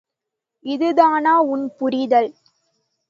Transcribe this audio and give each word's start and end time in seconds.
இதுதானா 0.65 1.33
உன் 1.49 1.65
புரிதல்? 1.77 2.31